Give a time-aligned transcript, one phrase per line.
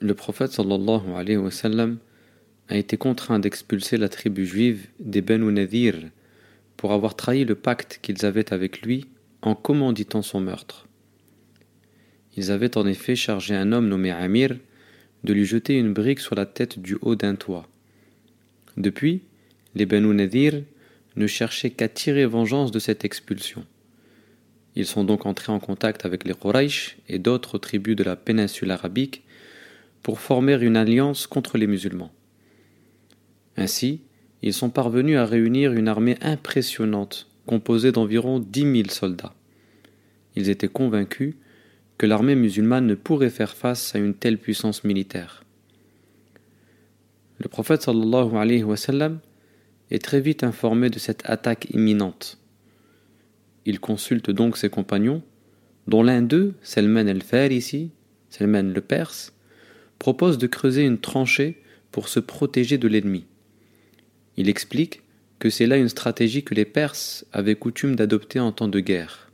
[0.00, 0.58] le prophète
[2.68, 5.94] a été contraint d'expulser la tribu juive des Benu Nadir
[6.76, 9.06] pour avoir trahi le pacte qu'ils avaient avec lui
[9.42, 10.86] en commanditant son meurtre.
[12.36, 14.56] Ils avaient en effet chargé un homme nommé Amir
[15.24, 17.66] de lui jeter une brique sur la tête du haut d'un toit.
[18.76, 19.22] Depuis,
[19.74, 20.62] les Benu Nadir
[21.16, 23.64] ne cherchaient qu'à tirer vengeance de cette expulsion.
[24.74, 28.70] Ils sont donc entrés en contact avec les Quraysh et d'autres tribus de la péninsule
[28.70, 29.22] arabique
[30.06, 32.12] pour former une alliance contre les musulmans.
[33.56, 34.02] Ainsi,
[34.40, 39.34] ils sont parvenus à réunir une armée impressionnante, composée d'environ dix mille soldats.
[40.36, 41.34] Ils étaient convaincus
[41.98, 45.42] que l'armée musulmane ne pourrait faire face à une telle puissance militaire.
[47.38, 49.18] Le prophète sallallahu alayhi wa sallam
[49.90, 52.38] est très vite informé de cette attaque imminente.
[53.64, 55.24] Il consulte donc ses compagnons,
[55.88, 57.90] dont l'un d'eux, Selman el-Farisi,
[58.30, 59.32] Selman le Perse,
[59.98, 63.24] propose de creuser une tranchée pour se protéger de l'ennemi.
[64.36, 65.02] Il explique
[65.38, 69.30] que c'est là une stratégie que les Perses avaient coutume d'adopter en temps de guerre.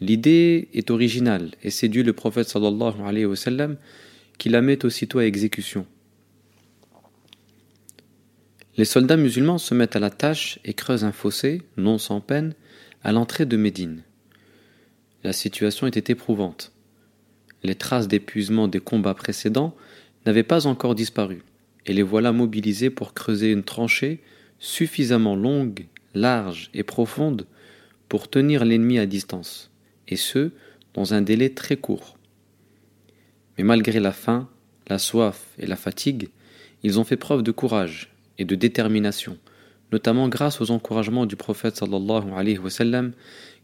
[0.00, 3.76] L'idée est originale et séduit le prophète sallallahu alayhi wa sallam
[4.38, 5.86] qui la met aussitôt à exécution.
[8.76, 12.54] Les soldats musulmans se mettent à la tâche et creusent un fossé, non sans peine,
[13.02, 14.02] à l'entrée de Médine.
[15.24, 16.72] La situation était éprouvante.
[17.62, 19.74] Les traces d'épuisement des combats précédents
[20.24, 21.42] n'avaient pas encore disparu
[21.86, 24.20] et les voilà mobilisés pour creuser une tranchée
[24.58, 27.46] suffisamment longue, large et profonde
[28.08, 29.70] pour tenir l'ennemi à distance,
[30.08, 30.50] et ce,
[30.94, 32.16] dans un délai très court.
[33.56, 34.48] Mais malgré la faim,
[34.88, 36.28] la soif et la fatigue,
[36.82, 39.38] ils ont fait preuve de courage et de détermination,
[39.92, 43.12] notamment grâce aux encouragements du prophète sallallahu alayhi wa sallam,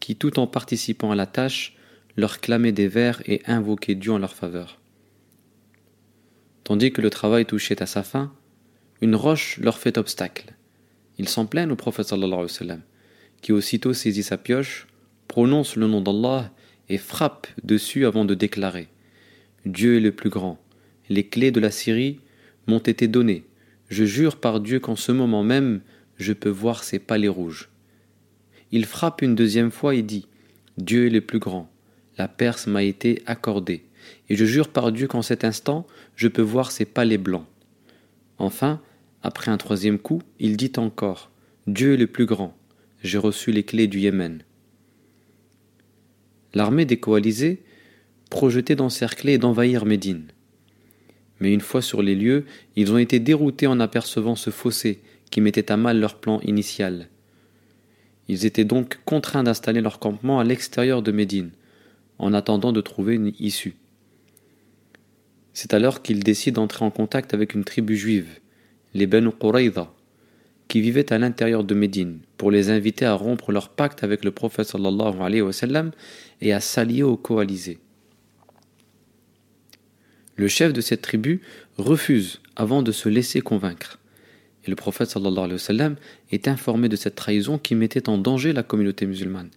[0.00, 1.76] qui tout en participant à la tâche,
[2.18, 4.80] leur clamait des vers et invoquait Dieu en leur faveur.
[6.64, 8.34] Tandis que le travail touchait à sa fin,
[9.00, 10.52] une roche leur fait obstacle.
[11.18, 12.12] Ils s'en plaignent au prophète
[13.40, 14.88] qui aussitôt saisit sa pioche,
[15.28, 16.52] prononce le nom d'Allah
[16.88, 18.88] et frappe dessus avant de déclarer
[19.64, 20.58] Dieu est le plus grand.
[21.08, 22.18] Les clés de la Syrie
[22.66, 23.44] m'ont été données.
[23.90, 25.82] Je jure par Dieu qu'en ce moment même,
[26.16, 27.68] je peux voir ses palais rouges.
[28.72, 30.26] Il frappe une deuxième fois et dit
[30.78, 31.70] Dieu est le plus grand.
[32.18, 33.84] La Perse m'a été accordée
[34.28, 35.86] et je jure par Dieu qu'en cet instant,
[36.16, 37.46] je peux voir ses palais blancs.
[38.38, 38.80] Enfin,
[39.22, 41.30] après un troisième coup, il dit encore
[41.66, 42.56] Dieu est le plus grand,
[43.02, 44.42] j'ai reçu les clés du Yémen.
[46.54, 47.62] L'armée des coalisés
[48.30, 50.26] projetait d'encercler et d'envahir Médine.
[51.40, 55.00] Mais une fois sur les lieux, ils ont été déroutés en apercevant ce fossé
[55.30, 57.08] qui mettait à mal leur plan initial.
[58.28, 61.50] Ils étaient donc contraints d'installer leur campement à l'extérieur de Médine,
[62.18, 63.74] en attendant de trouver une issue.
[65.52, 68.38] C'est alors qu'il décide d'entrer en contact avec une tribu juive,
[68.94, 69.92] les Banu Qurayza,
[70.68, 74.30] qui vivaient à l'intérieur de Médine, pour les inviter à rompre leur pacte avec le
[74.30, 75.90] prophète sallallahu
[76.40, 77.78] et à s'allier aux coalisés.
[80.36, 81.40] Le chef de cette tribu
[81.78, 83.98] refuse avant de se laisser convaincre.
[84.64, 85.90] Et le prophète sallallahu alayhi wa
[86.30, 89.50] est informé de cette trahison qui mettait en danger la communauté musulmane.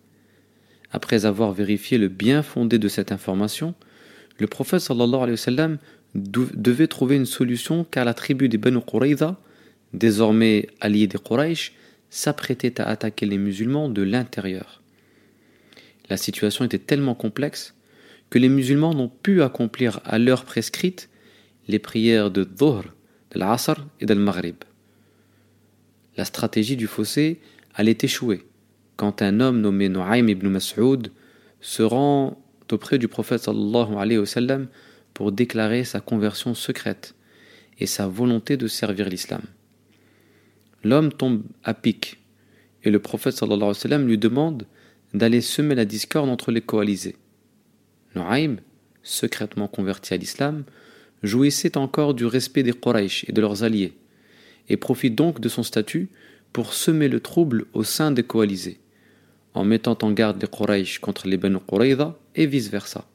[0.91, 3.73] Après avoir vérifié le bien fondé de cette information,
[4.37, 5.77] le prophète sallallahu alayhi wa
[6.15, 9.39] devait trouver une solution car la tribu des Banu Qurayza,
[9.93, 11.73] désormais alliée des Quraysh,
[12.09, 14.81] s'apprêtait à attaquer les musulmans de l'intérieur.
[16.09, 17.73] La situation était tellement complexe
[18.29, 21.09] que les musulmans n'ont pu accomplir à l'heure prescrite
[21.69, 22.83] les prières de Dhuhr,
[23.31, 24.57] de l'Asr et de l'Maghrib.
[26.17, 27.39] La stratégie du fossé
[27.75, 28.43] allait échouer
[29.01, 31.11] quand un homme nommé Nu'aym ibn Mas'ud
[31.59, 32.39] se rend
[32.71, 34.67] auprès du prophète sallallahu
[35.15, 37.15] pour déclarer sa conversion secrète
[37.79, 39.41] et sa volonté de servir l'islam.
[40.83, 42.19] L'homme tombe à pic
[42.83, 44.67] et le prophète sallallahu lui demande
[45.15, 47.15] d'aller semer la discorde entre les coalisés.
[48.15, 48.57] Nu'aym,
[49.01, 50.63] secrètement converti à l'islam,
[51.23, 53.93] jouissait encore du respect des Quraysh et de leurs alliés,
[54.69, 56.09] et profite donc de son statut
[56.53, 58.77] pour semer le trouble au sein des coalisés,
[59.53, 63.05] en mettant en garde les Quraysh contre les Ben Qurayza et vice-versa.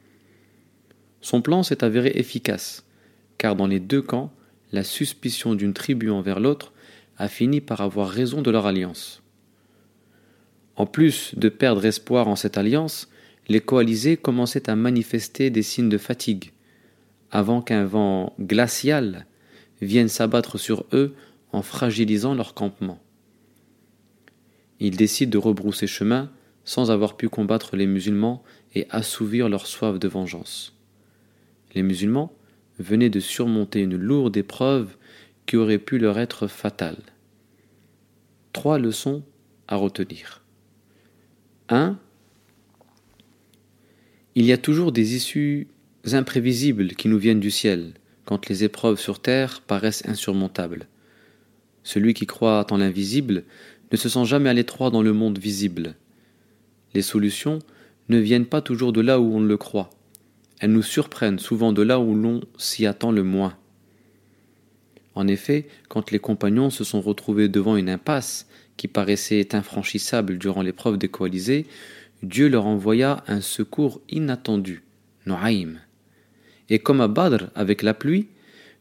[1.21, 2.85] Son plan s'est avéré efficace,
[3.39, 4.33] car dans les deux camps,
[4.73, 6.73] la suspicion d'une tribu envers l'autre
[7.19, 9.23] a fini par avoir raison de leur alliance.
[10.77, 13.09] En plus de perdre espoir en cette alliance,
[13.49, 16.53] les coalisés commençaient à manifester des signes de fatigue,
[17.31, 19.27] avant qu'un vent glacial
[19.81, 21.15] vienne s'abattre sur eux
[21.53, 23.01] en fragilisant leur campement.
[24.81, 26.31] Ils décident de rebrousser chemin
[26.65, 28.43] sans avoir pu combattre les musulmans
[28.75, 30.77] et assouvir leur soif de vengeance.
[31.75, 32.33] Les musulmans
[32.79, 34.97] venaient de surmonter une lourde épreuve
[35.47, 36.99] qui aurait pu leur être fatale.
[38.53, 39.23] Trois leçons
[39.69, 40.43] à retenir.
[41.69, 41.99] 1.
[44.35, 45.69] Il y a toujours des issues
[46.13, 47.95] imprévisibles qui nous viennent du ciel
[48.25, 50.89] quand les épreuves sur terre paraissent insurmontables.
[51.85, 53.45] Celui qui croit en l'invisible
[53.93, 55.95] ne se sent jamais à l'étroit dans le monde visible.
[56.95, 57.59] Les solutions
[58.09, 59.91] ne viennent pas toujours de là où on le croit.
[60.61, 63.57] Elles nous surprennent souvent de là où l'on s'y attend le moins.
[65.15, 68.47] En effet, quand les compagnons se sont retrouvés devant une impasse
[68.77, 71.67] qui paraissait infranchissable durant l'épreuve des coalisés,
[72.23, 74.83] Dieu leur envoya un secours inattendu,
[75.27, 75.81] Noaïm.
[76.69, 78.29] Et comme à Badr avec la pluie,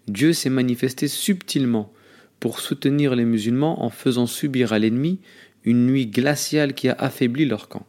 [0.08, 1.92] Dieu s'est manifesté subtilement
[2.40, 5.20] pour soutenir les musulmans en faisant subir à l'ennemi
[5.64, 7.86] une nuit glaciale qui a affaibli leur camp.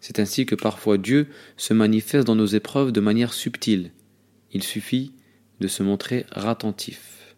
[0.00, 3.90] C'est ainsi que parfois Dieu se manifeste dans nos épreuves de manière subtile.
[4.52, 5.12] Il suffit
[5.60, 7.34] de se montrer attentif.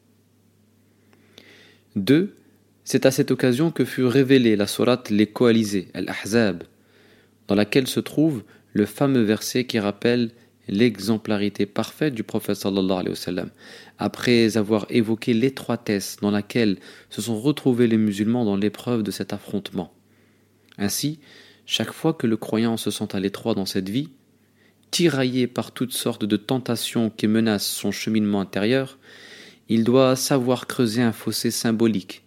[1.96, 2.36] 2.
[2.84, 6.64] C'est à cette occasion que fut révélée la sourate Les Coalisés, Al-Ahzab,
[7.48, 10.30] dans laquelle se trouve le fameux verset qui rappelle
[10.68, 12.66] l'exemplarité parfaite du prophète
[13.98, 16.78] après avoir évoqué l'étroitesse dans laquelle
[17.08, 19.92] se sont retrouvés les musulmans dans l'épreuve de cet affrontement.
[20.78, 21.18] Ainsi,
[21.66, 24.08] chaque fois que le croyant se sent à l'étroit dans cette vie,
[24.90, 28.98] tiraillé par toutes sortes de tentations qui menacent son cheminement intérieur,
[29.68, 32.24] il doit savoir creuser un fossé symbolique,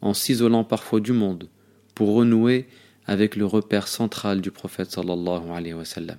[0.00, 1.48] en s'isolant parfois du monde,
[1.94, 2.68] pour renouer
[3.06, 6.18] avec le repère central du prophète sallallahu alayhi wa sallam.